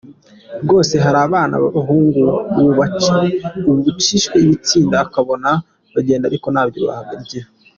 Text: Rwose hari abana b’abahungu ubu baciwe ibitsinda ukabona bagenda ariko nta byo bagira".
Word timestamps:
Rwose 0.63 0.95
hari 1.03 1.17
abana 1.27 1.55
b’abahungu 1.63 2.21
ubu 2.57 2.71
baciwe 2.79 3.27
ibitsinda 4.45 4.97
ukabona 5.07 5.49
bagenda 5.93 6.25
ariko 6.27 6.47
nta 6.53 6.63
byo 6.69 6.81
bagira". 6.89 7.45